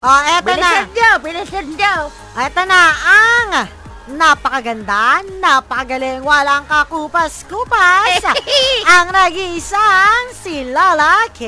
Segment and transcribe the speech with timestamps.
[0.00, 0.88] Oh, eto na.
[0.88, 1.94] Bilisan nyo, bilisan nyo.
[2.32, 3.68] Eto na ang
[4.16, 8.24] napakaganda, napakagaling, walang kakupas-kupas,
[8.96, 11.44] ang nag-iisang si Lola K.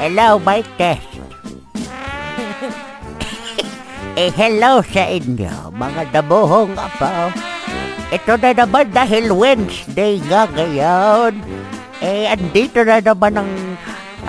[0.00, 1.12] Hello, Mike Test.
[4.16, 7.52] eh, hello sa inyo, mga dabuhong apo.
[8.14, 11.34] Ito na naman dahil Wednesday nga ngayon.
[11.98, 13.52] Eh, andito na naman ang,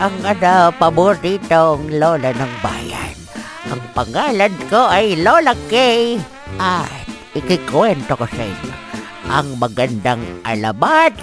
[0.02, 3.14] ang ano, paboritong lola ng bayan.
[3.70, 6.18] Ang pangalan ko ay Lola Kay.
[6.58, 7.06] At
[7.38, 8.74] ikikwento ko sa inyo
[9.30, 11.14] ang magandang alamat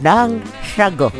[0.00, 0.40] ng
[0.72, 1.12] sago.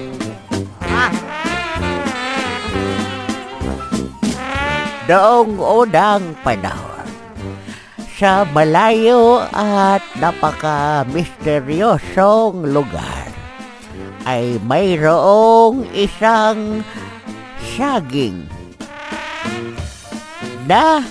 [5.02, 6.91] Noong unang panahon,
[8.12, 13.26] sa malayo at napaka-misteryosong lugar,
[14.22, 16.86] ay mayroong isang
[17.74, 18.46] saging
[20.68, 21.02] na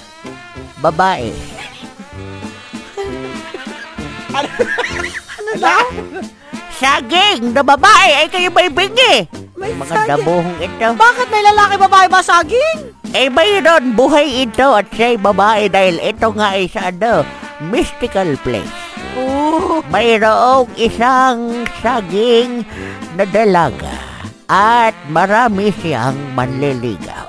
[0.80, 1.34] babae.
[4.32, 5.84] Ano daw?
[6.72, 9.28] Saging na babae ay kayo may bingi.
[9.54, 10.10] May Mga saging.
[10.10, 10.88] dabuhong ito.
[10.96, 12.96] Bakit may lalaki babae ba saging?
[13.12, 17.28] Eh mayroon buhay ito at siya'y babae dahil ito nga ay sa ano,
[17.60, 18.72] mystical place.
[19.20, 19.84] Oo.
[19.92, 22.64] Mayroong isang saging
[23.20, 23.92] na dalaga
[24.48, 27.28] at marami siyang manliligaw.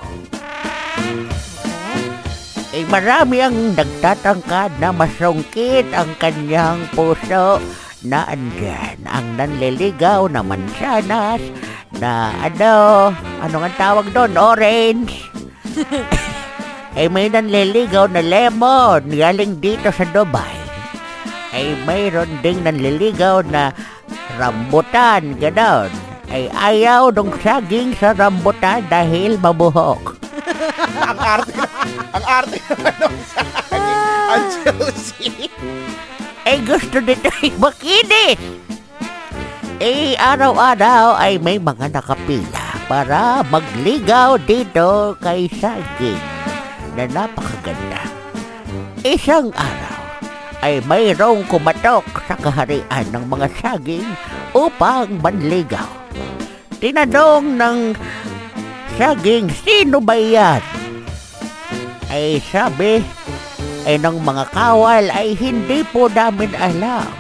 [2.72, 7.58] Eh marami ang nagtatangkad na masungkit ang kanyang puso
[8.06, 11.42] na andyan ang nanliligaw na mansanas
[11.98, 13.11] na ano,
[13.42, 15.31] ano nga tawag doon, orange.
[17.00, 20.56] eh may nanliligaw na lemon galing dito sa Dubai.
[21.52, 23.76] Ay mayroon ding nanliligaw na
[24.40, 25.92] rambutan, ganon.
[26.32, 30.16] Ay ayaw nung saging sa rambutan dahil mabuhok.
[31.12, 31.52] ang arte,
[32.16, 33.84] ang arte naman ng saging.
[34.32, 35.28] Ang juicy.
[36.48, 38.40] Ay gusto nito ay makinis.
[39.82, 46.20] Eh araw-araw ay may mga nakapila para magligaw dito kay saging
[46.98, 48.02] na napakaganda.
[49.02, 50.00] Isang araw
[50.62, 54.06] ay mayroong kumatok sa kaharian ng mga saging
[54.54, 55.90] upang manligaw.
[56.78, 57.78] Tinanong ng
[58.94, 60.62] saging, sino ba yan?
[62.12, 63.02] Ay sabi,
[63.82, 67.10] ay ng mga kawal ay hindi po namin alam.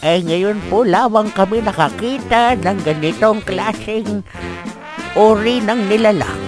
[0.00, 4.24] Ay ngayon po lamang kami nakakita ng ganitong klaseng
[5.18, 6.42] uri ng nilalang.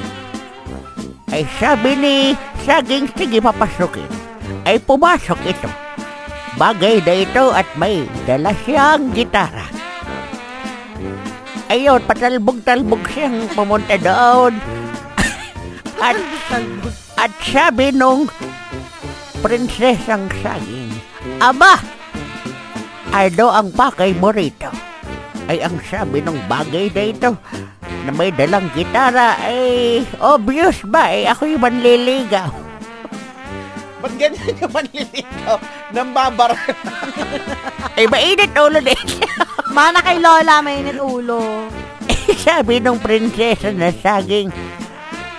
[1.33, 2.15] Ay sabi ni
[2.63, 4.07] Saging, sige papasukin.
[4.63, 5.71] Ay pumasok ito.
[6.55, 9.67] Bagay na ito at may dala siyang gitara.
[11.73, 14.55] Ayun, patalbog-talbog siyang pumunta doon.
[16.07, 16.21] at,
[17.17, 18.29] at sabi nung
[19.41, 20.93] prinsesang saging,
[21.41, 21.81] Aba,
[23.11, 24.71] ano ang pakay mo rito?
[25.51, 27.31] Ay ang sabi ng bagay na ito
[28.03, 32.51] na may dalang gitara ay obvious ba eh ako'y manliligaw.
[34.03, 35.57] Ba't ganyan yung manliligaw
[35.95, 36.59] ng babara?
[37.99, 38.99] Ay mainit ulo din.
[39.77, 41.71] Mana kay Lola, mainit ulo.
[42.11, 44.51] Eh, sabi ng prinsesa na saging,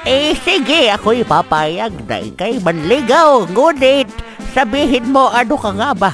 [0.07, 3.43] eh sige ako'y papayag na ikay manligaw.
[3.51, 4.07] Ngunit
[4.55, 6.11] sabihin mo ano ka nga ba?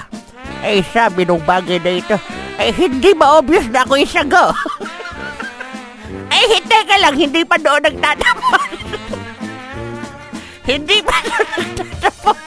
[0.66, 2.18] Ay sabi ng bagay na ito,
[2.58, 4.52] ay hindi ba obvious na ako'y sago?
[6.30, 8.70] Ay hindi ka lang, hindi pa doon nagtatapos.
[10.70, 12.38] hindi pa doon nagtatapos.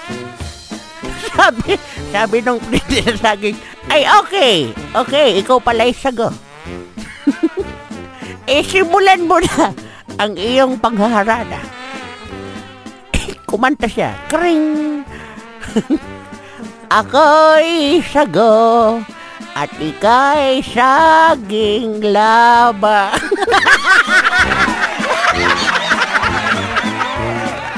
[1.33, 1.73] sabi,
[2.13, 3.57] sabi ng prinsesa saging,
[3.91, 6.31] ay okay, okay, ikaw pala'y sago.
[8.53, 9.75] eh simulan mo na
[10.21, 11.59] ang iyong panghaharana.
[13.17, 15.03] Eh, kumanta siya, kring!
[16.93, 19.01] Ako'y sago
[19.53, 23.13] at ika'y saging laba.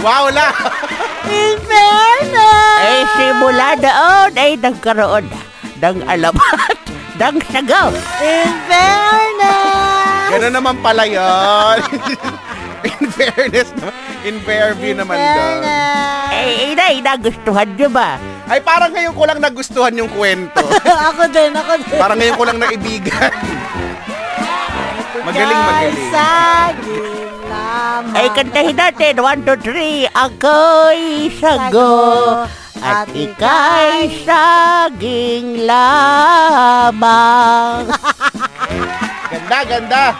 [0.04, 0.52] Wow, la!
[1.24, 2.78] In fairness!
[2.84, 5.40] ay simula doon ay nagkaroon na
[5.80, 6.76] ng alamat
[7.20, 7.88] ng sago.
[8.20, 10.28] In fairness!
[10.28, 11.78] Gano'n naman pala yun.
[12.84, 13.96] In fairness naman.
[14.28, 15.60] In Fairview In naman doon.
[15.64, 16.32] fairness!
[16.36, 18.20] Eh, inay, nagustuhan nyo ba?
[18.44, 20.60] Ay, parang ngayon ko lang nagustuhan yung kwento.
[21.08, 21.96] ako din, ako din.
[21.96, 23.32] Parang ngayon ko lang naibigan.
[25.24, 26.76] Magaling, magaling.
[28.12, 29.16] Ay, kantahin natin.
[29.24, 30.04] One, two, three.
[30.12, 32.44] Ako'y sago.
[32.84, 37.00] At ika'y saging lamang.
[39.32, 40.12] Ganda, ganda.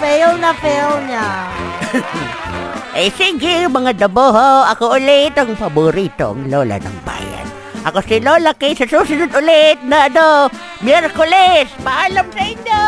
[0.00, 1.28] Fail na fail niya.
[2.92, 7.31] Eh sige mga daboho, ako ulit ang paboritong lola ng bayan.
[7.82, 10.46] Ako si Lola Kay sa susunod ulit na ano,
[10.86, 11.66] Miyerkules.
[11.82, 12.82] Paalam sa inyo!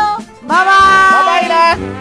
[0.47, 1.11] Bye-bye!
[1.11, 1.95] Bye-bye na.